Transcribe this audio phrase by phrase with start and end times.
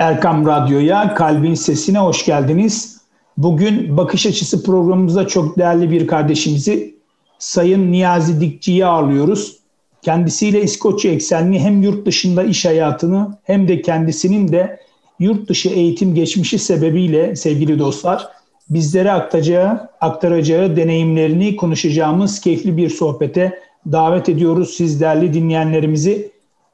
[0.00, 3.00] Erkam Radyo'ya, Kalbin Sesine hoş geldiniz.
[3.36, 6.94] Bugün Bakış Açısı programımızda çok değerli bir kardeşimizi
[7.38, 9.56] Sayın Niyazi Dikçi'yi ağırlıyoruz.
[10.02, 14.80] Kendisiyle İskoçya eksenli hem yurt dışında iş hayatını hem de kendisinin de
[15.18, 18.28] yurt dışı eğitim geçmişi sebebiyle sevgili dostlar
[18.70, 23.58] bizlere aktaracağı, aktaracağı deneyimlerini konuşacağımız keyifli bir sohbete
[23.92, 26.30] davet ediyoruz siz değerli dinleyenlerimizi.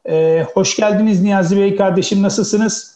[0.09, 2.96] Ee, hoş geldiniz Niyazi Bey kardeşim nasılsınız?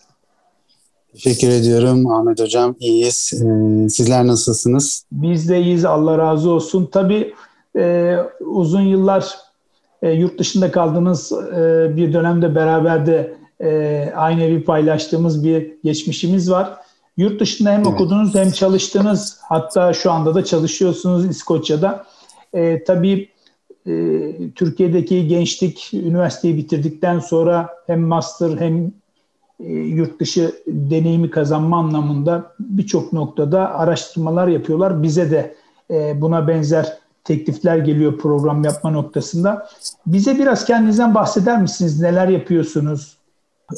[1.12, 2.76] Teşekkür ediyorum Ahmet Hocam.
[2.80, 3.32] İyiyiz.
[3.32, 5.04] Ee, sizler nasılsınız?
[5.12, 5.84] Biz de iyiyiz.
[5.84, 6.88] Allah razı olsun.
[6.92, 7.34] Tabii
[7.76, 9.34] e, uzun yıllar
[10.02, 16.50] e, yurt dışında kaldığınız e, bir dönemde beraber de e, aynı evi paylaştığımız bir geçmişimiz
[16.50, 16.76] var.
[17.16, 17.86] Yurt dışında hem evet.
[17.86, 19.38] okudunuz hem çalıştınız.
[19.42, 22.06] Hatta şu anda da çalışıyorsunuz İskoçya'da.
[22.54, 23.28] E, tabii
[23.86, 23.92] e,
[24.54, 28.92] Türkiye'deki gençlik üniversiteyi bitirdikten sonra hem master hem
[29.68, 35.02] yurt dışı deneyimi kazanma anlamında birçok noktada araştırmalar yapıyorlar.
[35.02, 35.54] Bize de
[35.90, 39.68] e, buna benzer teklifler geliyor program yapma noktasında.
[40.06, 42.00] Bize biraz kendinizden bahseder misiniz?
[42.00, 43.16] Neler yapıyorsunuz?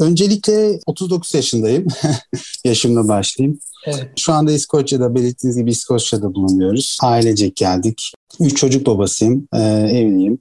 [0.00, 1.86] Öncelikle 39 yaşındayım.
[2.64, 3.58] Yaşımla başlayayım.
[3.86, 4.08] Evet.
[4.16, 6.98] Şu anda İskoçya'da belirttiğiniz gibi İskoçya'da bulunuyoruz.
[7.02, 8.12] Ailecek geldik.
[8.40, 9.58] Üç çocuk babasıyım, e,
[9.90, 10.38] evliyim.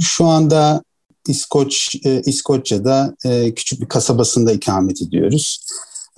[0.00, 0.82] Şu anda
[1.28, 5.66] İskoç e, İskoçya'da e, küçük bir kasabasında ikamet ediyoruz.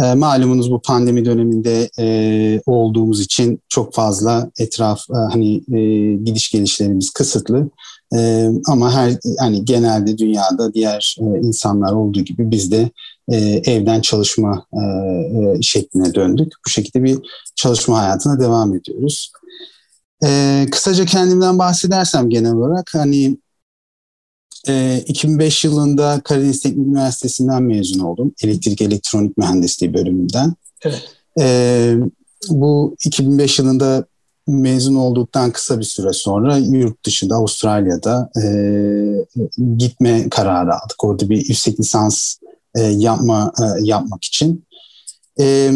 [0.02, 6.50] E, malumunuz bu pandemi döneminde e, olduğumuz için çok fazla etraf e, hani e, gidiş
[6.50, 7.70] gelişlerimiz kısıtlı.
[8.14, 12.90] E, ama her hani genelde dünyada diğer e, insanlar olduğu gibi biz de
[13.28, 16.52] e, evden çalışma e, e, şekline döndük.
[16.66, 17.18] Bu şekilde bir
[17.56, 19.32] çalışma hayatına devam ediyoruz.
[20.24, 23.36] E, kısaca kendimden bahsedersem genel olarak hani
[24.68, 28.34] e, 2005 yılında Karadeniz Teknik Üniversitesi'nden mezun oldum.
[28.42, 30.54] Elektrik Elektronik Mühendisliği bölümünden.
[30.82, 31.02] Evet.
[31.40, 31.94] E,
[32.48, 34.04] bu 2005 yılında
[34.46, 38.46] mezun olduktan kısa bir süre sonra yurt dışında Avustralya'da e,
[39.76, 41.04] gitme kararı aldık.
[41.04, 42.36] Orada bir yüksek lisans
[42.74, 44.64] e, yapma e, yapmak için.
[45.40, 45.72] E,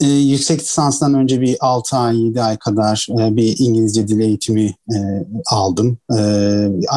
[0.00, 4.74] e, yüksek lisanstan önce bir 6 ay 7 ay kadar e, bir İngilizce dil eğitimi
[4.94, 4.98] e,
[5.46, 5.98] aldım.
[6.18, 6.20] E,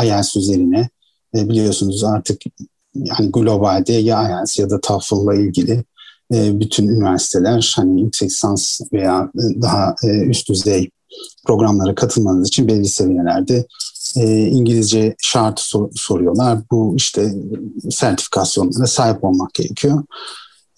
[0.03, 0.89] IELTS üzerine.
[1.35, 2.41] E, biliyorsunuz artık
[2.95, 5.83] yani globalde ya IELTS ya da TOEFL'la ilgili
[6.33, 10.89] e, bütün üniversiteler hani yüksek lisans veya daha e, üst düzey
[11.45, 13.65] programlara katılmanız için belli seviyelerde
[14.17, 16.59] e, İngilizce şartı sor, soruyorlar.
[16.71, 17.33] Bu işte
[17.91, 20.03] sertifikasyonlara sahip olmak gerekiyor.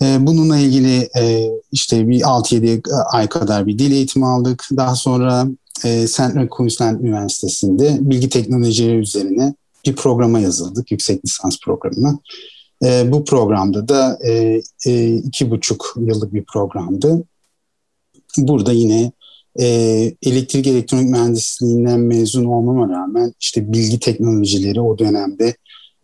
[0.01, 2.81] E, bununla ilgili e, işte bir 6-7
[3.11, 4.67] ay kadar bir dil eğitimi aldık.
[4.77, 5.47] Daha sonra
[5.85, 9.53] e, Central Queensland Üniversitesi'nde bilgi teknolojileri üzerine
[9.85, 12.19] bir programa yazıldık, yüksek lisans programına.
[12.83, 17.23] E, bu programda da e, e, iki buçuk yıllık bir programdı.
[18.37, 19.11] Burada yine
[19.59, 19.65] e,
[20.23, 25.55] elektrik elektronik mühendisliğinden mezun olmama rağmen işte bilgi teknolojileri o dönemde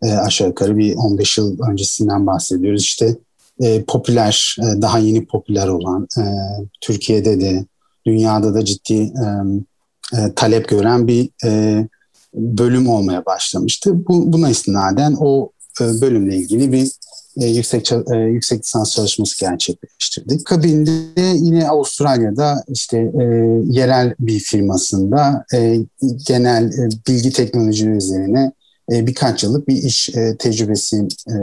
[0.02, 2.82] e, aşağı yukarı bir 15 yıl öncesinden bahsediyoruz.
[2.82, 3.16] İşte
[3.60, 6.22] e, popüler, e, daha yeni popüler olan e,
[6.80, 7.64] Türkiye'de de
[8.06, 9.26] dünyada da ciddi e,
[10.16, 11.84] e, talep gören bir e,
[12.34, 14.06] bölüm olmaya başlamıştı.
[14.08, 16.90] Bu, buna istinaden o e, bölümle ilgili bir
[17.40, 20.46] e, yüksek e, yüksek lisans çalışması gerçekleştirdik.
[20.46, 23.24] Kabinde yine Avustralya'da işte e,
[23.64, 25.78] yerel bir firmasında e,
[26.26, 28.52] genel e, bilgi teknoloji üzerine
[28.92, 31.34] e, birkaç yıllık bir iş e, tecrübesi e,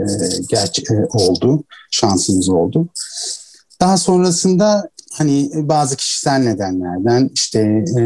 [0.90, 2.88] e, oldu, şansımız oldu.
[3.80, 7.60] Daha sonrasında hani bazı kişisel nedenlerden işte
[7.98, 8.02] e,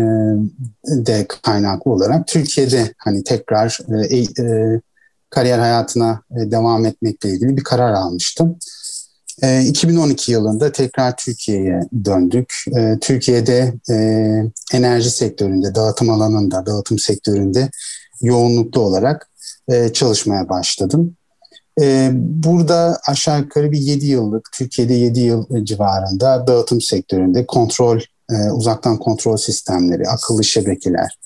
[1.06, 3.78] de kaynaklı olarak Türkiye'de hani tekrar
[5.30, 8.56] kariyer hayatına devam etmekle ilgili bir karar almıştım.
[9.66, 12.54] 2012 e, yılında tekrar Türkiye'ye döndük.
[13.00, 13.74] Türkiye'de
[14.72, 17.70] enerji sektöründe, dağıtım alanında, dağıtım sektöründe
[18.22, 19.29] yoğunluklu olarak
[19.92, 21.16] çalışmaya başladım.
[22.12, 28.00] Burada aşağı yukarı bir 7 yıllık, Türkiye'de 7 yıl civarında dağıtım sektöründe kontrol,
[28.54, 31.18] uzaktan kontrol sistemleri, akıllı şebekeler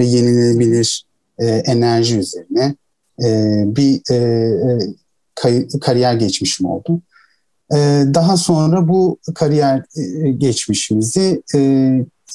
[0.00, 1.06] ve yenilenebilir
[1.64, 2.74] enerji üzerine
[3.20, 4.16] e, bir e,
[5.48, 7.00] e kariyer geçmişim oldu.
[7.72, 7.76] E,
[8.14, 11.60] daha sonra bu kariyer e, geçmişimizi e,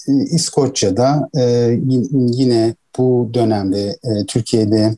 [0.07, 1.77] İskoçya'da e,
[2.11, 4.95] yine bu dönemde e, Türkiye'de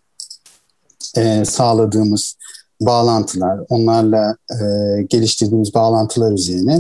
[1.18, 2.36] e, sağladığımız
[2.82, 4.56] bağlantılar, onlarla e,
[5.04, 6.80] geliştirdiğimiz bağlantılar üzerine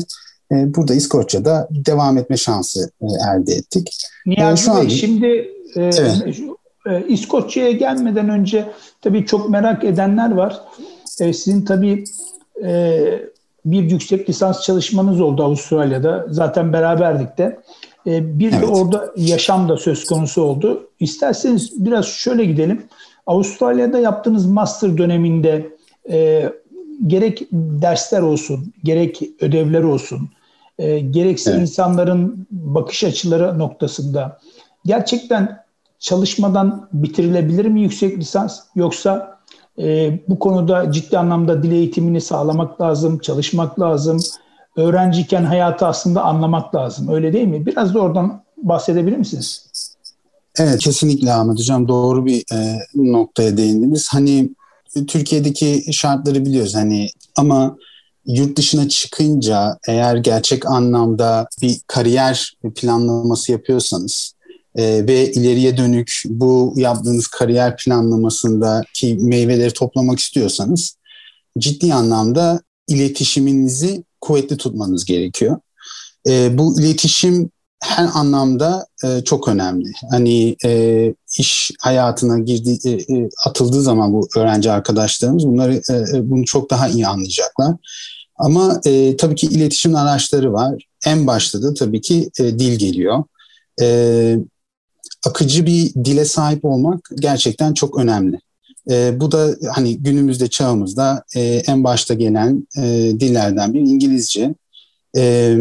[0.51, 3.97] e, burada İskoçya'da devam etme şansı e, elde ettik.
[4.25, 5.27] Niyazi e, şu Bey, an, şimdi
[5.75, 6.39] e, evet.
[6.87, 8.71] E, İskoçya'ya gelmeden önce
[9.01, 10.61] tabii çok merak edenler var.
[11.21, 12.03] E, sizin tabii
[12.63, 13.01] e,
[13.65, 16.25] bir yüksek lisans çalışmanız oldu Avustralya'da.
[16.29, 17.59] Zaten beraberdik de.
[18.07, 18.61] E, bir evet.
[18.61, 20.87] de orada yaşam da söz konusu oldu.
[20.99, 22.83] İsterseniz biraz şöyle gidelim.
[23.29, 25.77] Avustralya'da yaptığınız master döneminde
[26.09, 26.49] e,
[27.07, 30.29] gerek dersler olsun, gerek ödevler olsun,
[30.79, 31.61] e, gerekse evet.
[31.61, 34.39] insanların bakış açıları noktasında
[34.85, 35.63] gerçekten
[35.99, 39.39] çalışmadan bitirilebilir mi yüksek lisans yoksa
[39.79, 44.19] e, bu konuda ciddi anlamda dil eğitimini sağlamak lazım, çalışmak lazım.
[44.75, 47.07] Öğrenciyken hayatı aslında anlamak lazım.
[47.09, 47.65] Öyle değil mi?
[47.65, 49.68] Biraz da oradan bahsedebilir misiniz?
[50.59, 54.07] Evet kesinlikle Ahmet Hocam doğru bir e, noktaya değindiniz.
[54.11, 54.49] Hani
[55.07, 57.77] Türkiye'deki şartları biliyoruz hani ama
[58.25, 64.33] yurt dışına çıkınca eğer gerçek anlamda bir kariyer planlaması yapıyorsanız
[64.75, 70.95] e, ve ileriye dönük bu yaptığınız kariyer planlamasındaki meyveleri toplamak istiyorsanız
[71.57, 75.57] ciddi anlamda iletişiminizi kuvvetli tutmanız gerekiyor.
[76.27, 77.51] E, bu iletişim
[77.83, 79.91] her anlamda e, çok önemli.
[80.11, 86.29] Hani e, iş hayatına girdi e, e, atıldığı zaman bu öğrenci arkadaşlarımız bunları e, e,
[86.29, 87.75] bunu çok daha iyi anlayacaklar.
[88.35, 90.85] Ama e, tabii ki iletişim araçları var.
[91.05, 93.23] En başta da tabii ki e, dil geliyor.
[93.81, 94.37] E,
[95.25, 98.39] akıcı bir dile sahip olmak gerçekten çok önemli.
[98.91, 102.81] E, bu da hani günümüzde çağımızda e, en başta gelen e,
[103.19, 104.55] dillerden bir İngilizce.
[105.17, 105.55] E,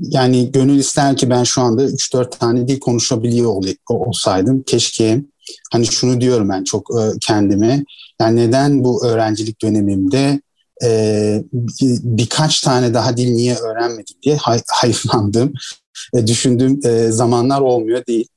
[0.00, 4.62] yani gönül ister ki ben şu anda 3-4 tane dil konuşabiliyor ol, olsaydım.
[4.62, 5.22] Keşke
[5.72, 7.84] hani şunu diyorum ben çok e, kendime.
[8.20, 10.40] Yani neden bu öğrencilik dönemimde
[10.84, 11.44] e,
[12.02, 15.52] birkaç tane daha dil niye öğrenmedim diye hay, hayıflandım.
[16.14, 18.28] E, düşündüğüm e, zamanlar olmuyor değil.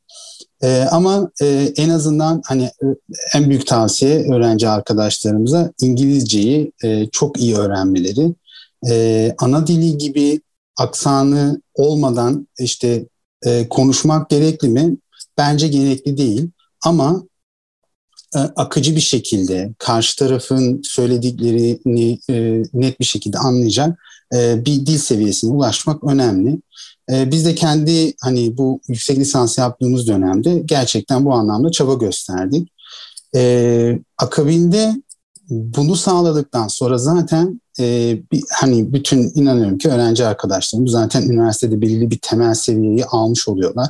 [0.63, 2.85] E, ama e, en azından hani e,
[3.33, 8.33] en büyük tavsiye öğrenci arkadaşlarımıza İngilizceyi e, çok iyi öğrenmeleri.
[8.89, 10.41] E, ana dili gibi
[10.77, 13.05] aksanı olmadan işte
[13.45, 14.97] e, konuşmak gerekli mi?
[15.37, 16.49] Bence gerekli değil.
[16.85, 17.23] Ama
[18.35, 23.99] e, akıcı bir şekilde karşı tarafın söylediklerini e, net bir şekilde anlayacak
[24.33, 26.61] e, bir dil seviyesine ulaşmak önemli.
[27.11, 32.71] E, biz de kendi hani bu yüksek lisans yaptığımız dönemde gerçekten bu anlamda çaba gösterdik.
[33.35, 35.01] E, akabinde
[35.49, 42.11] bunu sağladıktan sonra zaten e, bir, hani bütün inanıyorum ki öğrenci arkadaşlarım zaten üniversitede belirli
[42.11, 43.89] bir temel seviyeyi almış oluyorlar.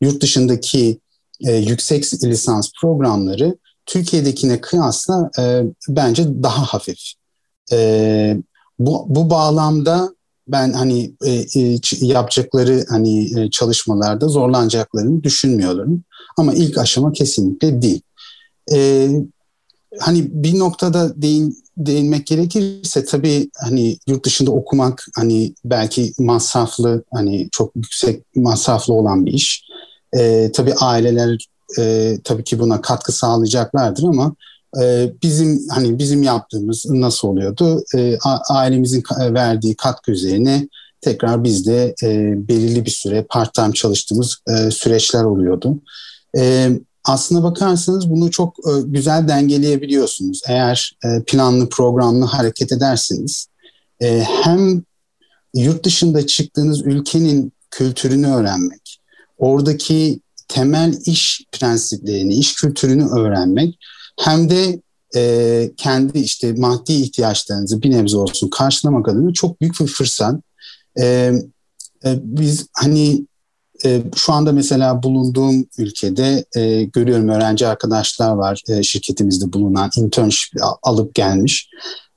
[0.00, 0.98] Yurt dışındaki
[1.40, 6.98] e, yüksek lisans programları Türkiye'dekine kıyasla e, bence daha hafif.
[7.72, 8.36] E,
[8.78, 10.14] bu, bu bağlamda
[10.48, 16.04] ben hani e, e, yapacakları hani e, çalışmalarda zorlanacaklarını düşünmüyorum.
[16.36, 18.02] Ama ilk aşama kesinlikle değil.
[18.72, 19.08] E,
[20.00, 27.48] hani bir noktada değin, değinmek gerekirse tabii hani yurt dışında okumak hani belki masraflı hani
[27.52, 29.64] çok yüksek masraflı olan bir iş.
[30.16, 31.46] E, tabii aileler
[31.78, 34.34] e, tabii ki buna katkı sağlayacaklardır ama
[34.82, 37.84] e, bizim hani bizim yaptığımız nasıl oluyordu?
[37.96, 38.18] E,
[38.50, 40.68] ailemizin verdiği katkı üzerine
[41.00, 42.08] tekrar biz de e,
[42.48, 45.78] belirli bir süre part-time çalıştığımız e, süreçler oluyordu.
[46.36, 46.70] E,
[47.04, 50.40] aslına bakarsanız bunu çok e, güzel dengeleyebiliyorsunuz.
[50.48, 53.46] Eğer e, planlı programlı hareket ederseniz
[54.02, 54.82] e, hem
[55.54, 59.00] yurt dışında çıktığınız ülkenin kültürünü öğrenmek,
[59.38, 63.78] oradaki temel iş prensiplerini, iş kültürünü öğrenmek
[64.20, 64.80] hem de
[65.76, 70.40] kendi işte maddi ihtiyaçlarınızı bir nebze olsun karşılamak adına çok büyük bir fırsat.
[72.04, 73.26] Biz hani
[73.84, 80.52] e, şu anda mesela bulunduğum ülkede e, görüyorum öğrenci arkadaşlar var e, şirketimizde bulunan internship
[80.82, 81.68] alıp gelmiş.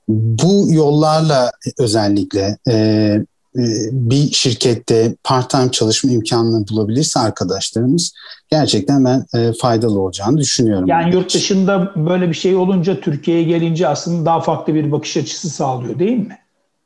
[0.07, 2.73] Bu yollarla özellikle e,
[3.57, 8.13] e, bir şirkette part-time çalışma imkanını bulabilirse arkadaşlarımız
[8.49, 10.87] gerçekten ben e, faydalı olacağını düşünüyorum.
[10.87, 15.49] Yani yurt dışında böyle bir şey olunca Türkiye'ye gelince aslında daha farklı bir bakış açısı
[15.49, 16.37] sağlıyor değil mi?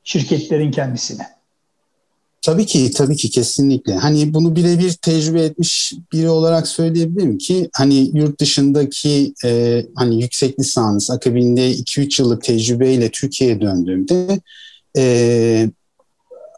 [0.03, 1.40] Şirketlerin kendisine.
[2.41, 3.95] Tabii ki, tabii ki kesinlikle.
[3.95, 10.59] Hani bunu birebir tecrübe etmiş biri olarak söyleyebilirim ki hani yurt dışındaki e, hani yüksek
[10.59, 14.39] lisans akabinde 2-3 yıllık tecrübeyle Türkiye'ye döndüğümde
[14.97, 15.69] e,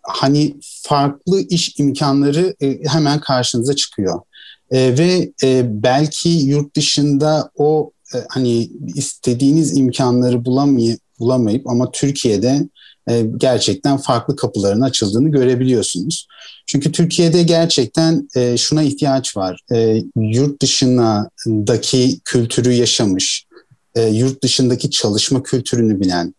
[0.03, 4.21] hani farklı iş imkanları e, hemen karşınıza çıkıyor.
[4.71, 12.69] E, ve e, belki yurt dışında o e, hani istediğiniz imkanları bulamay bulamayıp ama Türkiye'de
[13.09, 16.27] e, gerçekten farklı kapıların açıldığını görebiliyorsunuz.
[16.65, 19.59] Çünkü Türkiye'de gerçekten e, şuna ihtiyaç var.
[19.71, 23.45] E, yurt dışındaki kültürü yaşamış,
[23.95, 26.33] e, yurt dışındaki çalışma kültürünü bilen,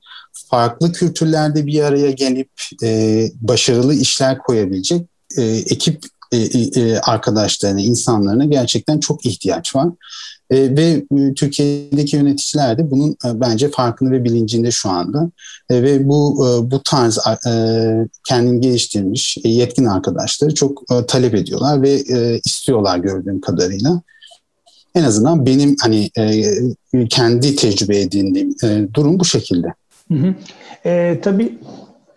[0.50, 2.50] farklı kültürlerde bir araya gelip
[2.82, 5.06] e, başarılı işler koyabilecek
[5.38, 9.88] e, ekip e, e, arkadaşlarına, insanlarına gerçekten çok ihtiyaç var.
[10.50, 15.30] E, ve e, Türkiye'deki yöneticiler de bunun e, bence farkında ve bilincinde şu anda.
[15.70, 17.52] E, ve bu e, bu tarz e,
[18.28, 24.02] kendini geliştirmiş e, yetkin arkadaşları çok e, talep ediyorlar ve e, istiyorlar gördüğüm kadarıyla.
[24.94, 29.66] En azından benim hani e, kendi tecrübe edindiğim e, durum bu şekilde.
[30.08, 30.34] Hı hı.
[30.84, 31.58] E, tabii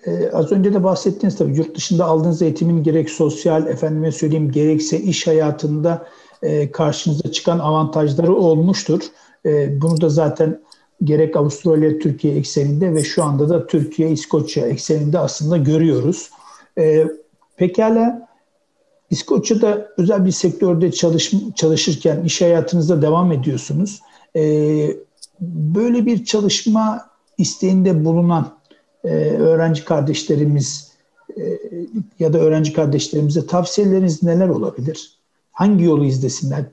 [0.06, 5.00] e, az önce de bahsettiniz tabii yurt dışında aldığınız eğitimin gerek sosyal efendime söyleyeyim gerekse
[5.00, 6.08] iş hayatında
[6.44, 9.02] e, karşınıza çıkan avantajları olmuştur.
[9.46, 10.62] E, bunu da zaten
[11.04, 16.30] gerek Avustralya, Türkiye ekseninde ve şu anda da Türkiye, İskoçya ekseninde aslında görüyoruz.
[16.78, 17.08] E,
[17.58, 18.28] pekala
[19.10, 24.02] İskoçya'da özel bir sektörde çalış, çalışırken iş hayatınızda devam ediyorsunuz.
[25.42, 28.58] Böyle bir çalışma isteğinde bulunan
[29.04, 30.92] öğrenci kardeşlerimiz
[32.20, 35.17] ya da öğrenci kardeşlerimize tavsiyeleriniz neler olabilir?
[35.58, 36.66] Hangi yolu izlesinler?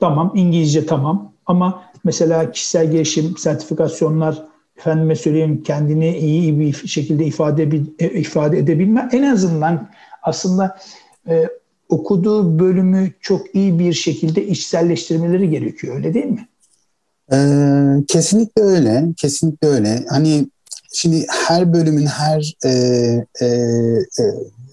[0.00, 4.42] Tamam İngilizce tamam ama mesela kişisel gelişim, sertifikasyonlar,
[4.78, 9.88] efendime söyleyeyim kendini iyi bir şekilde ifade e, ifade edebilme en azından
[10.22, 10.78] aslında
[11.28, 11.48] e,
[11.88, 16.48] okuduğu bölümü çok iyi bir şekilde içselleştirmeleri gerekiyor öyle değil mi?
[17.32, 20.04] Ee, kesinlikle öyle, kesinlikle öyle.
[20.08, 20.46] Hani
[20.92, 22.70] şimdi her bölümün her e,
[23.40, 24.24] e, e,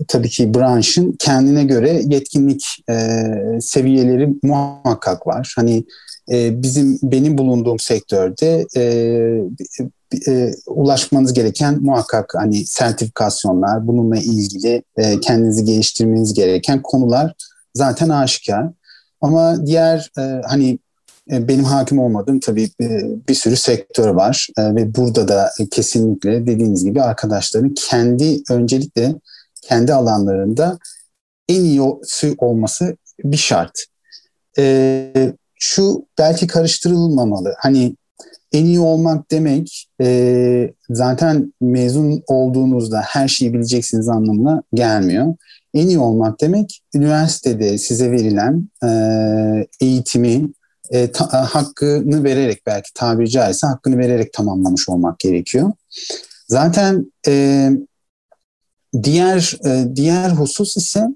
[0.08, 3.25] tabii ki branşın kendine göre yetkinlik e,
[3.62, 5.53] seviyeleri muhakkak var.
[5.55, 5.84] Hani
[6.32, 8.84] e, bizim benim bulunduğum sektörde e,
[10.27, 17.34] e, ulaşmanız gereken muhakkak hani sertifikasyonlar, bununla ilgili e, kendinizi geliştirmeniz gereken konular
[17.74, 18.70] zaten aşikar.
[19.22, 20.77] Ama diğer e, hani e,
[21.27, 22.88] benim hakim olmadığım tabii e,
[23.30, 29.15] bir sürü sektör var e, ve burada da kesinlikle dediğiniz gibi arkadaşların kendi öncelikle
[29.62, 30.77] kendi alanlarında
[31.50, 33.86] en iyisi olması bir şart.
[35.60, 37.56] Şu belki karıştırılmamalı.
[37.58, 37.96] Hani
[38.51, 39.89] en iyi olmak demek
[40.89, 45.36] zaten mezun olduğunuzda her şeyi bileceksiniz anlamına gelmiyor.
[45.74, 48.70] En iyi olmak demek üniversitede size verilen
[49.82, 50.50] eğitimi
[50.92, 55.72] e, ta, e, hakkını vererek belki tabiri caizse hakkını vererek tamamlamış olmak gerekiyor.
[56.48, 57.70] Zaten e,
[59.04, 61.08] diğer e, diğer husus ise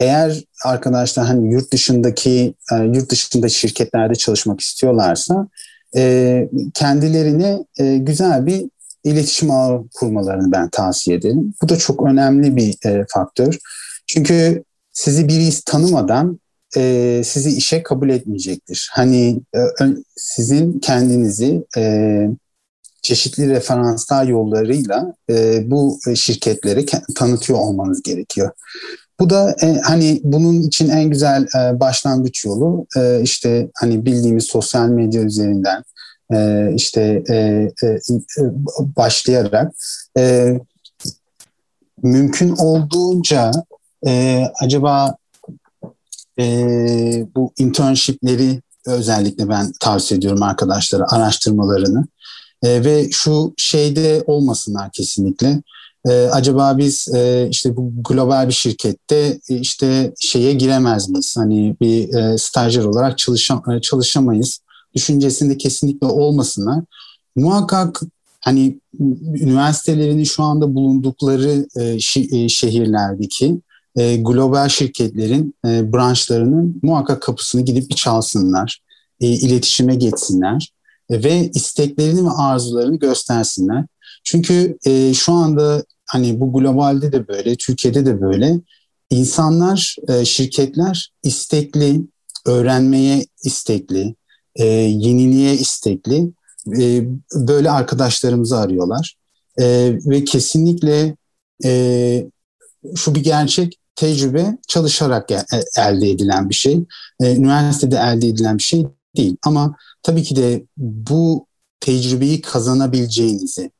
[0.00, 5.48] eğer arkadaşlar hani yurt dışındaki e, yurt dışında şirketlerde çalışmak istiyorlarsa
[5.96, 8.66] e, kendilerine e, güzel bir
[9.04, 11.54] iletişim ağı kurmalarını ben tavsiye ederim.
[11.62, 13.58] Bu da çok önemli bir e, faktör.
[14.06, 16.40] Çünkü sizi biri tanımadan
[16.76, 18.90] e, sizi işe kabul etmeyecektir.
[18.92, 19.60] Hani e,
[20.16, 22.28] sizin kendinizi e,
[23.02, 28.50] çeşitli referanslar yollarıyla e, bu şirketlere tanıtıyor olmanız gerekiyor.
[29.20, 34.44] Bu da e, hani bunun için en güzel e, başlangıç yolu e, işte hani bildiğimiz
[34.44, 35.82] sosyal medya üzerinden
[36.32, 37.34] e, işte e,
[37.82, 37.98] e, e
[38.96, 39.72] başlayarak
[40.18, 40.54] e,
[42.02, 43.50] mümkün olduğunca
[44.06, 45.16] e, acaba
[46.40, 52.06] e, bu internshipleri özellikle ben tavsiye ediyorum arkadaşlara araştırmalarını
[52.62, 55.62] e, ve şu şeyde olmasınlar kesinlikle.
[56.08, 61.34] E, acaba biz e, işte bu global bir şirkette e, işte şeye giremez miyiz?
[61.38, 64.60] Hani bir e, stajyer olarak çalışam e, çalışamayız.
[64.94, 66.84] Düşüncesinde kesinlikle olmasınlar.
[67.36, 68.00] Muhakkak
[68.40, 68.80] hani
[69.34, 73.60] üniversitelerinin şu anda bulundukları e, şi, e, şehirlerdeki
[73.96, 78.80] e, global şirketlerin e, branşlarının muhakkak kapısını gidip bir çalsınlar,
[79.20, 80.72] e, iletişime geçsinler
[81.10, 83.84] e, ve isteklerini ve arzularını göstersinler.
[84.24, 88.60] Çünkü e, şu anda hani bu globalde de böyle, Türkiye'de de böyle
[89.10, 92.02] insanlar, e, şirketler istekli,
[92.46, 94.14] öğrenmeye istekli,
[94.56, 96.32] e, yeniliğe istekli
[96.80, 99.16] e, böyle arkadaşlarımızı arıyorlar.
[99.60, 101.16] E, ve kesinlikle
[101.64, 102.26] e,
[102.96, 105.44] şu bir gerçek tecrübe çalışarak e,
[105.78, 106.84] elde edilen bir şey.
[107.20, 108.86] E, üniversitede elde edilen bir şey
[109.16, 109.36] değil.
[109.44, 111.46] Ama tabii ki de bu
[111.80, 113.70] tecrübeyi kazanabileceğinizi,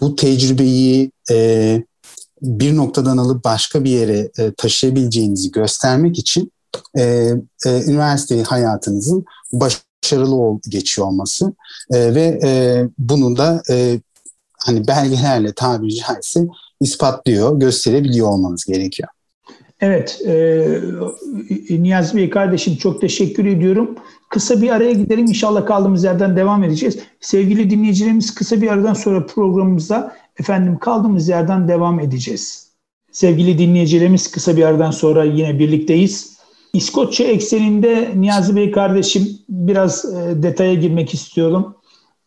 [0.00, 1.82] bu tecrübeyi e,
[2.42, 6.52] bir noktadan alıp başka bir yere e, taşıyabileceğinizi göstermek için
[6.98, 7.02] e,
[7.66, 11.52] e, üniversite hayatınızın başarılı ol, geçiyor olması
[11.94, 14.00] e, ve e, bunun da e,
[14.58, 16.46] hani belgelerle tabiri caizse
[16.80, 19.08] ispatlıyor, gösterebiliyor olmanız gerekiyor.
[19.80, 20.66] Evet, e,
[21.70, 23.94] Niyazi Bey kardeşim çok teşekkür ediyorum.
[24.28, 25.26] Kısa bir araya gidelim.
[25.26, 26.98] İnşallah kaldığımız yerden devam edeceğiz.
[27.20, 32.72] Sevgili dinleyicilerimiz kısa bir aradan sonra programımıza Efendim kaldığımız yerden devam edeceğiz.
[33.12, 36.36] Sevgili dinleyicilerimiz kısa bir aradan sonra yine birlikteyiz.
[36.72, 41.76] İskoçya ekseninde Niyazi Bey kardeşim biraz e, detaya girmek istiyorum.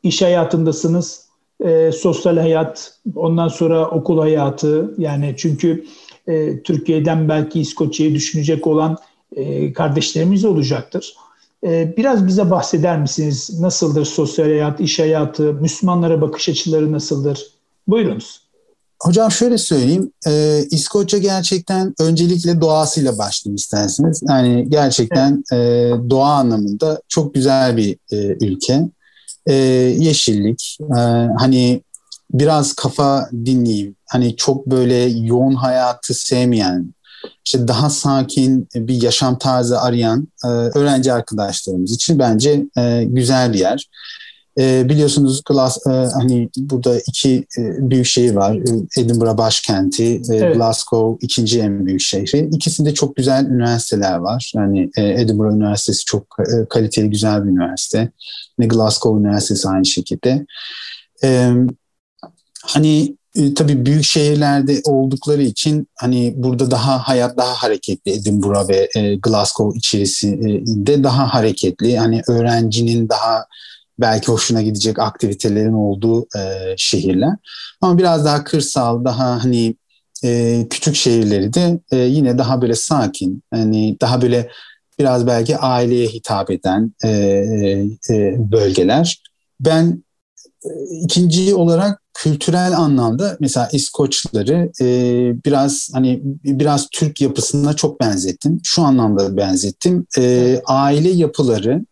[0.04, 1.30] İş hayatındasınız,
[1.66, 5.86] e, sosyal hayat, ondan sonra okul hayatı yani çünkü
[6.30, 8.98] e, Türkiye'den belki İskoçya'yı düşünecek olan
[9.36, 11.16] e, kardeşlerimiz olacaktır.
[11.64, 13.60] E, biraz bize bahseder misiniz?
[13.60, 17.48] Nasıldır sosyal hayat, iş hayatı, Müslümanlara bakış açıları nasıldır?
[17.88, 18.42] Buyurunuz.
[19.02, 24.24] Hocam şöyle söyleyeyim, e, İskoçya gerçekten öncelikle doğasıyla başlayayım isterseniz.
[24.30, 25.58] Yani gerçekten e,
[26.10, 28.90] doğa anlamında çok güzel bir e, ülke.
[29.48, 29.54] E,
[30.00, 31.00] yeşillik, e,
[31.40, 31.82] hani
[32.34, 36.94] biraz kafa dinleyeyim, hani çok böyle yoğun hayatı sevmeyen,
[37.46, 43.60] işte daha sakin bir yaşam tarzı arayan e, öğrenci arkadaşlarımız için bence e, güzel bir
[43.60, 43.90] yer.
[44.60, 48.56] E, biliyorsunuz Glas, e, hani burada iki e, büyük şehir var.
[48.56, 50.56] E, Edinburgh başkenti, e, evet.
[50.56, 52.50] Glasgow ikinci en büyük şehri.
[52.52, 54.52] İkisinde çok güzel üniversiteler var.
[54.56, 58.12] Yani e, Edinburgh Üniversitesi çok e, kaliteli güzel bir üniversite.
[58.60, 60.46] Ve Glasgow Üniversitesi aynı şekilde.
[61.24, 61.52] E,
[62.64, 68.90] hani e, tabii büyük şehirlerde oldukları için hani burada daha hayat daha hareketli Edinburgh ve
[68.96, 71.98] e, Glasgow içerisinde daha hareketli.
[71.98, 73.46] Hani öğrencinin daha
[74.00, 77.34] belki hoşuna gidecek aktivitelerin olduğu e, şehirler.
[77.82, 79.76] Ama biraz daha kırsal, daha hani
[80.24, 84.50] e, küçük şehirleri de e, yine daha böyle sakin, hani daha böyle
[85.00, 87.10] biraz belki aileye hitap eden e,
[88.10, 89.24] e, bölgeler.
[89.60, 90.04] Ben
[90.66, 90.70] e,
[91.04, 94.86] ikinci olarak kültürel anlamda mesela İskoçları e,
[95.46, 98.60] biraz hani biraz Türk yapısına çok benzettim.
[98.64, 100.06] Şu anlamda benzettim.
[100.18, 101.86] E, aile yapıları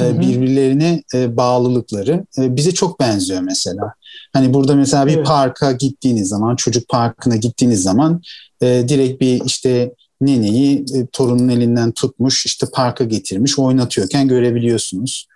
[0.00, 3.92] e, birbirlerine e, bağlılıkları e, bize çok benziyor mesela.
[4.32, 5.26] Hani burada mesela bir evet.
[5.26, 8.22] parka gittiğiniz zaman, çocuk parkına gittiğiniz zaman
[8.62, 15.26] direkt bir işte neneyi torunun elinden tutmuş işte parka getirmiş oynatıyorken görebiliyorsunuz.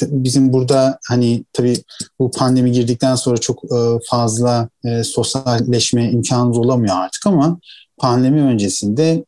[0.00, 1.76] Bizim burada hani tabii
[2.18, 3.62] bu pandemi girdikten sonra çok
[4.10, 4.68] fazla
[5.04, 7.58] sosyalleşme imkanımız olamıyor artık ama
[7.98, 9.24] pandemi öncesinde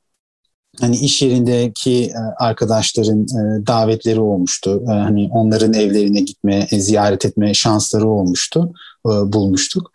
[0.80, 4.82] hani iş yerindeki e, arkadaşların e, davetleri olmuştu.
[4.88, 8.72] E, hani onların evlerine gitme, ziyaret etme şansları olmuştu,
[9.04, 9.90] bulmuştuk.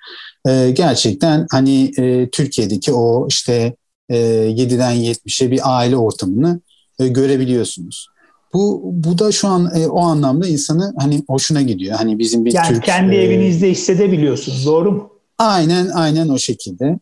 [0.73, 1.91] Gerçekten hani
[2.31, 3.75] Türkiye'deki o işte
[4.09, 6.61] 7'den 70'e bir aile ortamını
[6.99, 8.07] görebiliyorsunuz.
[8.53, 11.95] Bu bu da şu an o anlamda insanı hani hoşuna gidiyor.
[11.97, 14.65] Hani bizim bir yani Türk kendi evinizde hissedebiliyorsunuz.
[14.65, 15.09] Doğru mu?
[15.37, 16.99] Aynen aynen o şekilde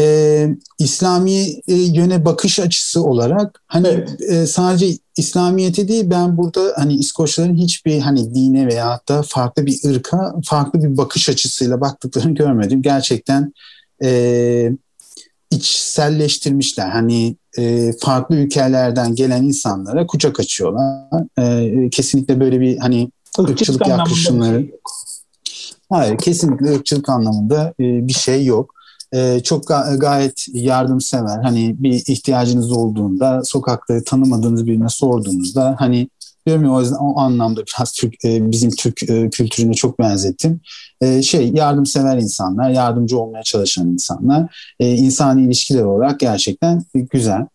[0.00, 0.46] e,
[0.78, 4.20] İslami e, yöne bakış açısı olarak hani evet.
[4.28, 9.78] e, sadece İslamiyeti değil ben burada hani İskoçların hiçbir hani dine veya da farklı bir
[9.90, 12.82] ırka farklı bir bakış açısıyla baktıklarını görmedim.
[12.82, 13.52] Gerçekten
[14.02, 14.72] e,
[15.50, 16.88] içselleştirmişler.
[16.88, 21.24] Hani e, farklı ülkelerden gelen insanlara kucak açıyorlar.
[21.38, 24.60] E, kesinlikle böyle bir hani ırkçılık yaklaşımları.
[24.60, 24.74] Şey
[25.90, 28.74] Hayır kesinlikle ırkçılık anlamında e, bir şey yok
[29.12, 31.42] e, çok ga- gayet yardımsever.
[31.42, 36.08] Hani bir ihtiyacınız olduğunda sokakta tanımadığınız birine sorduğunuzda hani
[36.50, 40.60] ya o yüzden o anlamda biraz Türk, e, bizim Türk e, kültürüne çok benzettim.
[41.00, 47.46] E, şey yardımsever insanlar, yardımcı olmaya çalışan insanlar, e, insani ilişkiler olarak gerçekten güzel.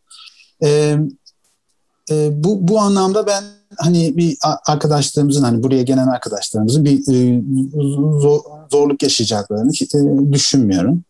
[0.64, 0.98] E,
[2.12, 3.44] e, bu bu anlamda ben
[3.78, 7.42] hani bir arkadaşlarımızın hani buraya gelen arkadaşlarımızın bir e,
[8.22, 8.40] zor,
[8.72, 11.04] zorluk yaşayacaklarını e, düşünmüyorum.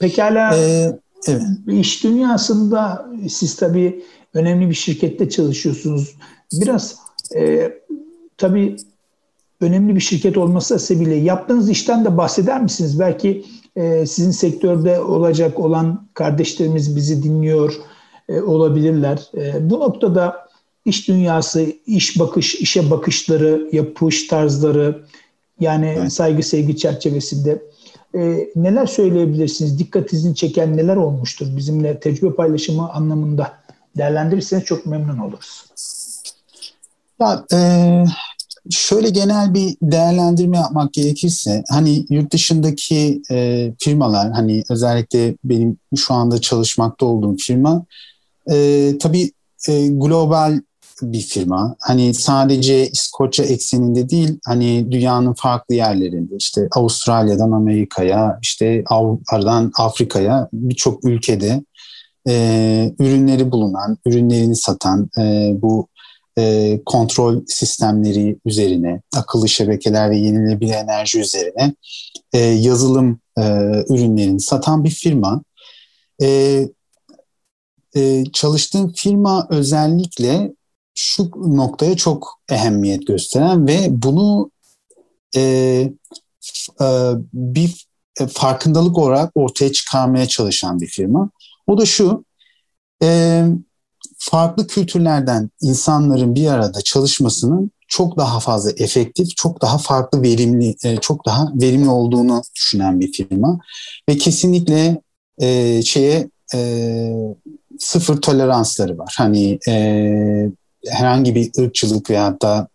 [0.00, 1.42] Pekala ee, evet.
[1.68, 6.14] iş dünyasında siz tabii önemli bir şirkette çalışıyorsunuz.
[6.60, 6.96] Biraz
[7.36, 7.72] e,
[8.36, 8.76] tabii
[9.60, 13.00] önemli bir şirket olması sebebiyle yaptığınız işten de bahseder misiniz?
[13.00, 13.44] Belki
[13.76, 17.74] e, sizin sektörde olacak olan kardeşlerimiz bizi dinliyor
[18.28, 19.30] e, olabilirler.
[19.36, 20.48] E, bu noktada
[20.84, 25.02] iş dünyası, iş bakış, işe bakışları, yapış tarzları
[25.60, 26.12] yani evet.
[26.12, 27.62] saygı sevgi çerçevesinde
[28.14, 29.78] e, neler söyleyebilirsiniz?
[29.78, 33.52] Dikkatinizi çeken neler olmuştur bizimle tecrübe paylaşımı anlamında
[33.96, 35.64] değerlendirirseniz çok memnun oluruz.
[37.22, 37.58] Ya, e,
[38.70, 46.14] şöyle genel bir değerlendirme yapmak gerekirse hani yurt dışındaki e, firmalar hani özellikle benim şu
[46.14, 47.84] anda çalışmakta olduğum firma
[48.50, 49.32] e, tabii
[49.68, 50.60] e, global
[51.02, 51.76] bir firma.
[51.80, 60.48] Hani sadece İskoçya ekseninde değil, hani dünyanın farklı yerlerinde işte Avustralya'dan Amerika'ya, işte Avrupa'dan Afrika'ya
[60.52, 61.62] birçok ülkede
[62.28, 65.88] e, ürünleri bulunan, ürünlerini satan e, bu
[66.38, 71.74] e, kontrol sistemleri üzerine, akıllı şebekeler ve yenilenebilir enerji üzerine
[72.32, 73.42] e, yazılım e,
[73.88, 75.42] ürünlerini satan bir firma.
[76.22, 76.58] E,
[77.96, 80.52] e, çalıştığım firma özellikle
[80.94, 84.50] şu noktaya çok ehemmiyet gösteren ve bunu
[85.36, 85.40] e,
[86.80, 87.86] e, bir
[88.32, 91.30] farkındalık olarak ortaya çıkarmaya çalışan bir firma.
[91.66, 92.24] O da şu,
[93.02, 93.44] e,
[94.30, 100.96] farklı kültürlerden insanların bir arada çalışmasının çok daha fazla efektif, çok daha farklı verimli, e,
[100.96, 103.58] çok daha verimli olduğunu düşünen bir firma
[104.08, 105.00] ve kesinlikle
[105.38, 107.12] e, şeye e,
[107.78, 109.14] sıfır toleransları var.
[109.18, 109.74] Hani e,
[110.88, 112.68] herhangi bir ırkçılık veya da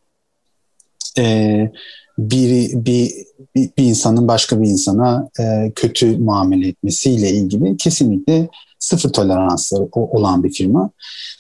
[1.17, 1.71] e,
[2.17, 3.13] bir, bir,
[3.55, 10.43] bir, bir insanın başka bir insana e, kötü muamele etmesiyle ilgili kesinlikle sıfır toleransları olan
[10.43, 10.89] bir firma.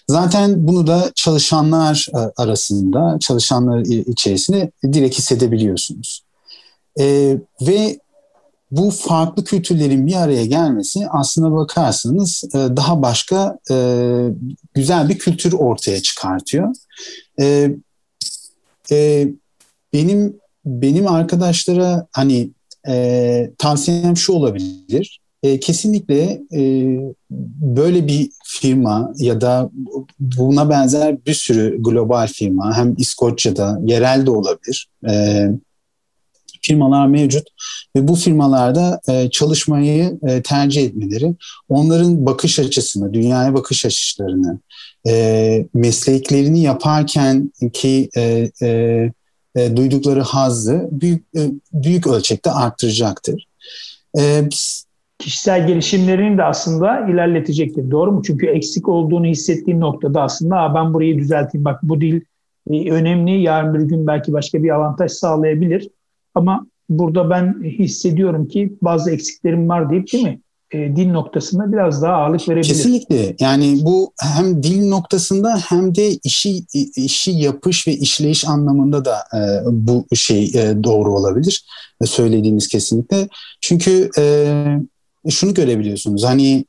[0.07, 6.23] Zaten bunu da çalışanlar e, arasında, çalışanlar içerisinde direkt hissedebiliyorsunuz.
[6.99, 7.99] E, ve
[8.71, 13.75] bu farklı kültürlerin bir araya gelmesi aslına bakarsanız e, daha başka e,
[14.73, 16.75] güzel bir kültür ortaya çıkartıyor.
[19.93, 22.51] Benim benim arkadaşlara hani
[23.57, 25.19] tavsiyem şu olabilir.
[25.47, 26.61] E, kesinlikle e,
[27.61, 29.69] böyle bir firma ya da
[30.19, 34.87] buna benzer bir sürü global firma hem İskoçya'da yerel de olabilir.
[35.09, 35.45] E,
[36.61, 37.47] firmalar mevcut
[37.95, 41.35] ve bu firmalarda e, çalışmayı e, tercih etmeleri
[41.69, 44.59] onların bakış açısını, dünyaya bakış açılarını,
[45.07, 48.67] e, mesleklerini yaparken ki e, e,
[49.55, 53.47] e, duydukları hazzı büyük e, büyük ölçekte arttıracaktır.
[54.19, 54.49] E,
[55.19, 57.91] Kişisel gelişimlerini de aslında ilerletecektir.
[57.91, 58.21] Doğru mu?
[58.25, 61.65] Çünkü eksik olduğunu hissettiğim noktada aslında ben burayı düzelteyim.
[61.65, 62.21] Bak bu dil
[62.69, 63.41] e, önemli.
[63.41, 65.89] Yarın bir gün belki başka bir avantaj sağlayabilir.
[66.35, 70.39] Ama burada ben hissediyorum ki bazı eksiklerim var deyip değil mi?
[70.71, 72.67] E, dil noktasında biraz daha ağırlık verebilir.
[72.67, 73.35] Kesinlikle.
[73.39, 79.39] Yani bu hem dil noktasında hem de işi işi yapış ve işleyiş anlamında da e,
[79.65, 81.65] bu şey e, doğru olabilir.
[82.05, 83.27] Söylediğiniz kesinlikle.
[83.61, 84.23] Çünkü e,
[85.29, 86.23] şunu görebiliyorsunuz.
[86.23, 86.65] Hani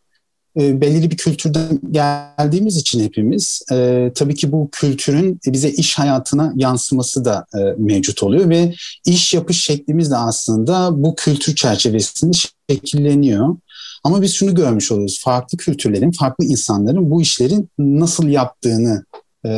[0.60, 6.52] e, belirli bir kültürden geldiğimiz için hepimiz e, tabii ki bu kültürün bize iş hayatına
[6.56, 8.74] yansıması da e, mevcut oluyor ve
[9.06, 12.36] iş yapış şeklimiz de aslında bu kültür çerçevesinde
[12.70, 13.56] şekilleniyor.
[14.04, 15.20] Ama biz şunu görmüş oluyoruz.
[15.24, 19.04] Farklı kültürlerin, farklı insanların bu işlerin nasıl yaptığını
[19.44, 19.48] e,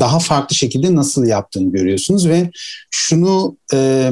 [0.00, 2.50] daha farklı şekilde nasıl yaptığını görüyorsunuz ve
[2.90, 4.10] şunu e,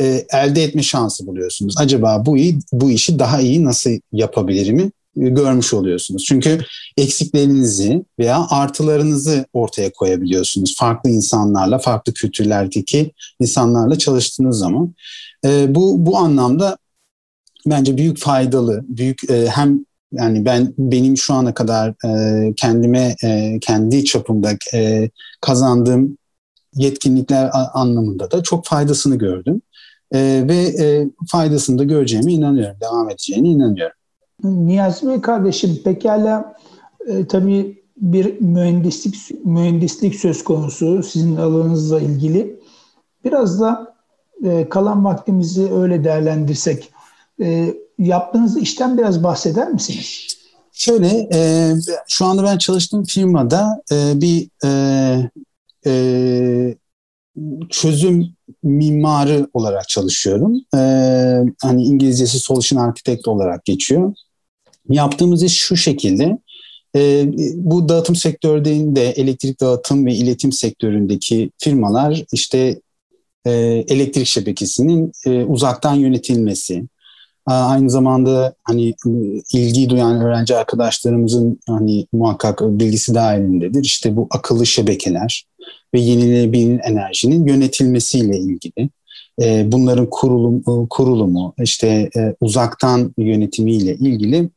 [0.00, 1.74] e, elde etme şansı buluyorsunuz.
[1.78, 6.24] Acaba bu iyi, bu işi daha iyi nasıl yapabilirim görmüş oluyorsunuz.
[6.24, 6.58] Çünkü
[6.96, 10.76] eksiklerinizi veya artılarınızı ortaya koyabiliyorsunuz.
[10.78, 14.94] Farklı insanlarla, farklı kültürlerdeki insanlarla çalıştığınız zaman.
[15.44, 16.78] E, bu bu anlamda
[17.66, 23.58] bence büyük faydalı, büyük e, hem yani ben benim şu ana kadar e, kendime e,
[23.60, 26.18] kendi çapımda e, kazandığım
[26.74, 29.62] yetkinlikler anlamında da çok faydasını gördüm.
[30.12, 33.96] E, ve e, faydasını da göreceğime inanıyorum, devam edeceğine inanıyorum.
[34.44, 36.54] Niyazi Bey kardeşim pekala
[37.08, 42.60] e, tabii bir mühendislik mühendislik söz konusu sizin alanınızla ilgili.
[43.24, 43.94] Biraz da
[44.44, 46.90] e, kalan vaktimizi öyle değerlendirsek.
[47.42, 50.36] E, yaptığınız işten biraz bahseder misiniz?
[50.72, 51.72] Şöyle, e,
[52.08, 55.30] şu anda ben çalıştığım firmada e, bir e,
[55.86, 56.74] e,
[57.70, 60.60] çözüm mimarı olarak çalışıyorum.
[60.74, 60.78] E,
[61.62, 64.14] hani İngilizcesi solution architect olarak geçiyor.
[64.88, 66.38] Yaptığımız iş şu şekilde.
[66.96, 72.80] E, bu dağıtım sektöründe elektrik dağıtım ve iletim sektöründeki firmalar işte
[73.46, 73.50] e,
[73.88, 76.84] elektrik şebekesinin e, uzaktan yönetilmesi,
[77.46, 78.94] aynı zamanda hani
[79.52, 83.84] ilgi duyan öğrenci arkadaşlarımızın hani muhakkak bilgisi dahilindedir.
[83.84, 85.46] İşte bu akıllı şebekeler
[85.94, 88.90] ve yenilenebilir enerjinin yönetilmesiyle ilgili.
[89.42, 94.50] E, bunların kurulum, kurulumu, işte e, uzaktan yönetimiyle ilgili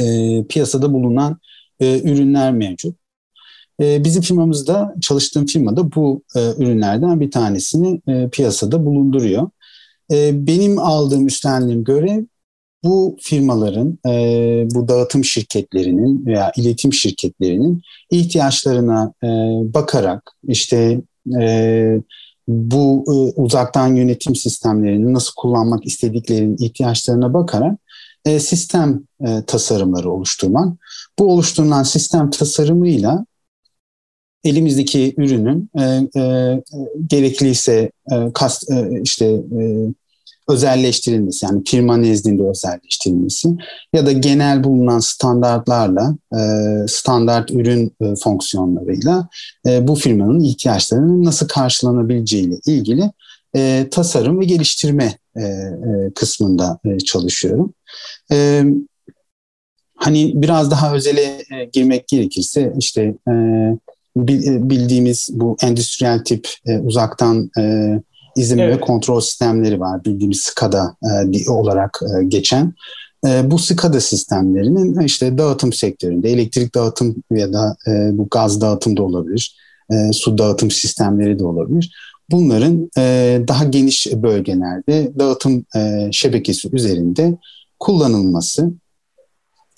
[0.00, 0.04] e,
[0.48, 1.38] piyasada bulunan
[1.80, 2.96] e, ürünler mevcut.
[3.80, 9.50] E, bizim firmamızda, çalıştığım firmada bu e, ürünlerden bir tanesini e, piyasada bulunduruyor.
[10.10, 12.24] E, benim aldığım üstlendiğim görev
[12.84, 14.12] bu firmaların, e,
[14.74, 19.28] bu dağıtım şirketlerinin veya iletim şirketlerinin ihtiyaçlarına e,
[19.74, 21.00] bakarak işte
[21.40, 22.00] e,
[22.48, 23.04] bu
[23.36, 27.78] uzaktan yönetim sistemlerini nasıl kullanmak istediklerinin ihtiyaçlarına bakarak
[28.38, 29.00] sistem
[29.46, 30.78] tasarımları oluşturmak.
[31.18, 33.24] Bu oluşturulan sistem tasarımıyla
[34.44, 35.82] elimizdeki ürünün e,
[36.20, 36.62] e,
[37.06, 37.90] gerekliyse
[38.34, 38.70] kast,
[39.02, 39.40] işte
[40.48, 43.48] özelleştirilmesi yani firma nezdinde özelleştirilmesi
[43.94, 46.40] ya da genel bulunan standartlarla e,
[46.88, 49.28] standart ürün e, fonksiyonlarıyla
[49.66, 53.10] e, bu firmanın ihtiyaçlarının nasıl karşılanabileceğiyle ilgili
[53.90, 55.18] tasarım ve geliştirme
[56.14, 57.74] kısmında çalışıyorum.
[59.96, 63.14] Hani biraz daha özele girmek gerekirse işte
[64.16, 67.50] bildiğimiz bu endüstriyel tip e, uzaktan
[68.36, 68.76] izleme evet.
[68.76, 70.04] ve kontrol sistemleri var.
[70.04, 70.96] Bildiğimiz SCADA
[71.34, 72.74] e, olarak e, geçen.
[73.26, 78.96] E, bu SCADA sistemlerinin işte dağıtım sektöründe elektrik dağıtım ya da e, bu gaz dağıtım
[78.96, 79.56] da olabilir.
[79.92, 81.92] E, su dağıtım sistemleri de olabilir.
[82.30, 87.36] Bunların e, daha geniş bölgelerde dağıtım e, şebekesi üzerinde
[87.78, 88.70] kullanılması.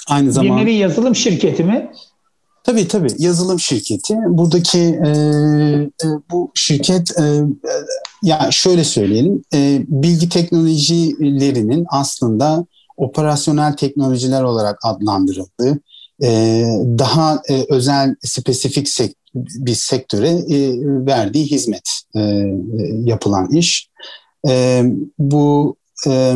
[0.09, 1.91] Aynı zamanda bir nevi yazılım şirketi mi?
[2.65, 4.17] Tabii tabii yazılım şirketi.
[4.29, 7.41] Buradaki e, e, bu şirket e,
[8.23, 15.79] ya şöyle söyleyelim e, bilgi teknolojilerinin aslında operasyonel teknolojiler olarak adlandırıldığı
[16.23, 16.29] e,
[16.99, 22.21] daha e, özel spesifik sek bir sektöre e, verdiği hizmet e,
[23.05, 23.89] yapılan iş.
[24.49, 24.83] E,
[25.19, 26.35] bu e,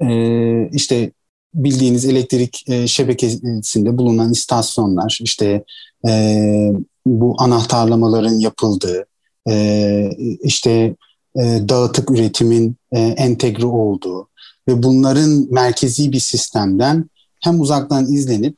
[0.00, 1.12] e, işte
[1.54, 5.64] bildiğiniz elektrik e, şebekesinde bulunan istasyonlar, işte
[6.08, 6.72] e,
[7.06, 9.06] bu anahtarlamaların yapıldığı,
[9.48, 10.10] e,
[10.42, 10.96] işte
[11.36, 14.28] dağıtık üretimin e, entegre olduğu
[14.68, 17.10] ve bunların merkezi bir sistemden
[17.40, 18.56] hem uzaktan izlenip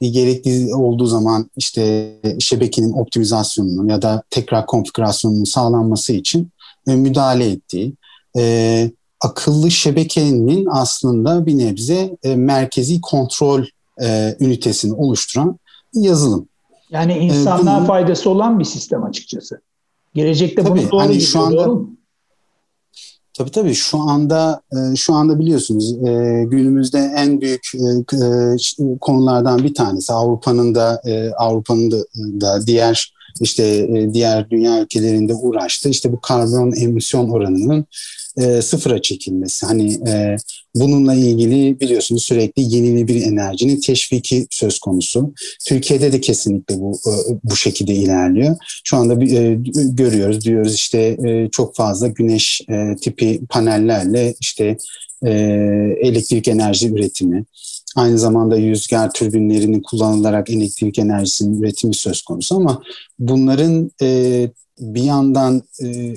[0.00, 6.50] gerekli olduğu zaman işte şebekenin optimizasyonunun ya da tekrar konfigürasyonunun sağlanması için
[6.86, 7.94] müdahale ettiği,
[9.24, 13.64] akıllı şebekenin aslında bir nebze e, merkezi kontrol
[14.02, 15.58] e, ünitesini oluşturan
[15.94, 16.48] yazılım.
[16.90, 19.60] Yani e, insanlığa Bunun, faydası olan bir sistem açıkçası.
[20.14, 21.96] Gelecekte tabii, bunu doğru hani şu anda, doğru mu?
[23.34, 27.72] Tabii tabii şu anda e, şu anda biliyorsunuz e, günümüzde en büyük
[29.00, 31.02] konulardan bir tanesi Avrupa'nın da
[31.36, 31.96] Avrupa'nın da,
[32.40, 35.88] da diğer işte diğer dünya ülkelerinde uğraştı.
[35.88, 37.86] İşte bu karbon emisyon oranının
[38.40, 39.66] e, sıfıra çekilmesi.
[39.66, 40.36] Hani e,
[40.74, 45.34] bununla ilgili biliyorsunuz sürekli yenilenebilir enerjinin teşviki söz konusu.
[45.66, 47.12] Türkiye'de de kesinlikle bu e,
[47.44, 48.56] bu şekilde ilerliyor.
[48.84, 54.76] Şu anda e, görüyoruz diyoruz işte e, çok fazla güneş e, tipi panellerle işte
[55.26, 55.30] e,
[56.00, 57.44] elektrik enerji üretimi,
[57.96, 62.82] aynı zamanda rüzgar türbinlerinin kullanılarak elektrik enerjisinin üretimi söz konusu ama
[63.18, 66.16] bunların e, bir yandan e,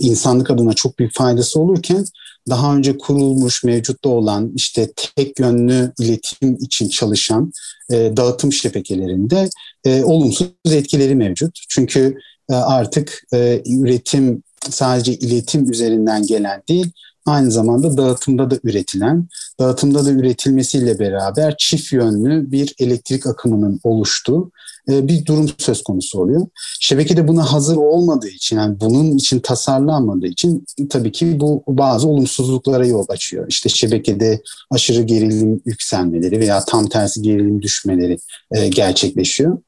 [0.00, 2.04] insanlık adına çok büyük faydası olurken
[2.48, 7.52] daha önce kurulmuş, mevcutta olan işte tek yönlü iletim için çalışan
[7.92, 9.50] e, dağıtım şebekelerinde
[9.84, 11.58] e, olumsuz etkileri mevcut.
[11.68, 12.18] Çünkü
[12.50, 16.92] e, artık e, üretim sadece iletim üzerinden gelen değil,
[17.26, 19.28] aynı zamanda dağıtımda da üretilen,
[19.60, 24.50] dağıtımda da üretilmesiyle beraber çift yönlü bir elektrik akımının oluştuğu
[24.88, 26.46] e, bir durum söz konusu oluyor.
[26.80, 32.08] Şebeke de buna hazır olmadığı için, yani bunun için tasarlanmadığı için tabii ki bu bazı
[32.08, 33.46] olumsuzluklara yol açıyor.
[33.48, 38.18] İşte şebekede aşırı gerilim yükselmeleri veya tam tersi gerilim düşmeleri
[38.52, 39.58] e, gerçekleşiyor.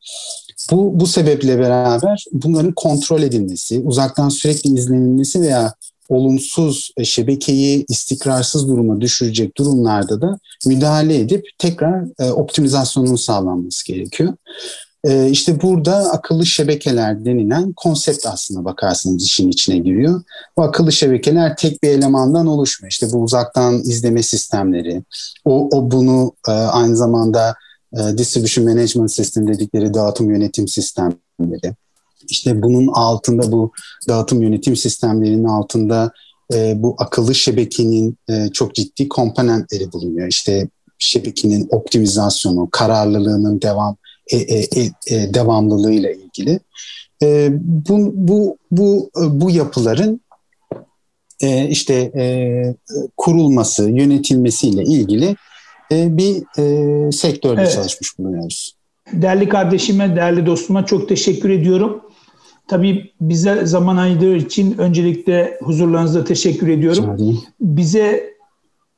[0.70, 5.74] Bu, bu sebeple beraber bunların kontrol edilmesi, uzaktan sürekli izlenilmesi veya
[6.08, 14.34] olumsuz e, şebekeyi istikrarsız duruma düşürecek durumlarda da müdahale edip tekrar e, optimizasyonun sağlanması gerekiyor.
[15.04, 20.22] E, işte burada akıllı şebekeler denilen konsept aslında bakarsanız işin içine giriyor.
[20.56, 22.90] Bu akıllı şebekeler tek bir elemandan oluşmuyor.
[22.90, 25.02] İşte bu uzaktan izleme sistemleri,
[25.44, 27.54] o, o bunu aynı zamanda
[28.18, 31.74] distribution management system dedikleri dağıtım yönetim sistemleri
[32.28, 33.72] işte bunun altında bu
[34.08, 36.12] dağıtım yönetim sistemlerinin altında
[36.54, 40.28] e, bu akıllı şebekenin e, çok ciddi komponentleri bulunuyor.
[40.28, 43.96] İşte şebekenin optimizasyonu, kararlılığının devam
[44.32, 46.60] e, e, e, e devamlılığıyla ilgili.
[47.22, 50.20] E, bu bu bu bu yapıların
[51.40, 52.74] e, işte e,
[53.16, 55.36] kurulması, yönetilmesiyle ilgili
[55.92, 57.72] e, bir e, sektörde evet.
[57.72, 58.74] çalışmış bulunuyoruz.
[59.12, 62.02] Değerli kardeşime, değerli dostuma çok teşekkür ediyorum.
[62.68, 67.16] Tabii bize zaman ayırdığı için öncelikle huzurlarınızda teşekkür ediyorum.
[67.60, 68.34] Bize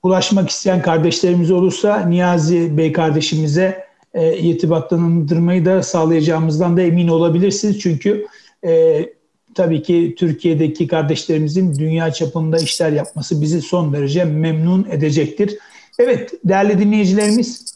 [0.02, 7.78] ulaşmak isteyen kardeşlerimiz olursa Niyazi Bey kardeşimize e, irtibatlandırmayı da sağlayacağımızdan da emin olabilirsiniz.
[7.80, 8.26] Çünkü
[8.64, 9.06] e,
[9.54, 15.58] tabii ki Türkiye'deki kardeşlerimizin dünya çapında işler yapması bizi son derece memnun edecektir.
[15.98, 17.70] Evet değerli dinleyicilerimiz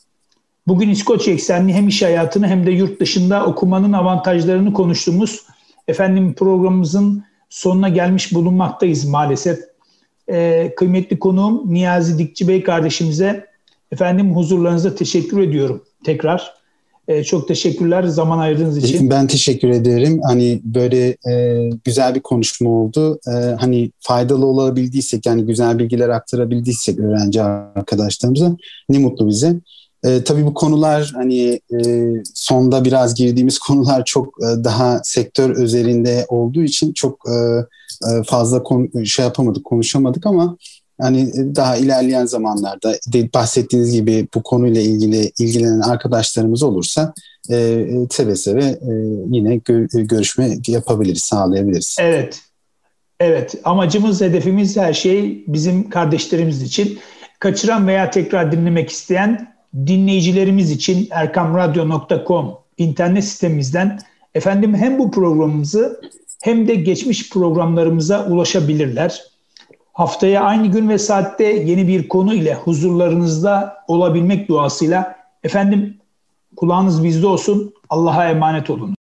[0.66, 5.46] Bugün İskoç eksenli hem iş hayatını hem de yurt dışında okumanın avantajlarını konuştuğumuz
[5.88, 9.58] efendim programımızın sonuna gelmiş bulunmaktayız maalesef.
[10.30, 13.46] Ee, kıymetli konuğum Niyazi Dikçi Bey kardeşimize
[13.92, 16.54] efendim huzurlarınıza teşekkür ediyorum tekrar.
[17.08, 19.10] Ee, çok teşekkürler zaman ayırdığınız için.
[19.10, 20.20] Ben teşekkür ederim.
[20.24, 23.18] Hani böyle e, güzel bir konuşma oldu.
[23.28, 28.56] E, hani faydalı olabildiysek yani güzel bilgiler aktarabildiysek öğrenci arkadaşlarımıza
[28.88, 29.56] ne mutlu bize.
[30.04, 36.26] E, tabii bu konular hani e, sonda biraz girdiğimiz konular çok e, daha sektör özelinde
[36.28, 37.34] olduğu için çok e,
[38.10, 40.56] e, fazla konu, şey yapamadık, konuşamadık ama
[41.00, 47.14] hani daha ilerleyen zamanlarda de bahsettiğiniz gibi bu konuyla ilgili ilgilenen arkadaşlarımız olursa
[47.50, 48.92] e, seve seve e,
[49.30, 51.96] yine gö- görüşme yapabiliriz, sağlayabiliriz.
[52.00, 52.40] Evet.
[53.20, 53.54] Evet.
[53.64, 56.98] Amacımız, hedefimiz her şey bizim kardeşlerimiz için.
[57.38, 63.98] Kaçıran veya tekrar dinlemek isteyen dinleyicilerimiz için erkamradyo.com internet sitemizden
[64.34, 66.00] efendim hem bu programımızı
[66.42, 69.22] hem de geçmiş programlarımıza ulaşabilirler.
[69.92, 75.96] Haftaya aynı gün ve saatte yeni bir konu ile huzurlarınızda olabilmek duasıyla efendim
[76.56, 77.74] kulağınız bizde olsun.
[77.88, 78.93] Allah'a emanet olun.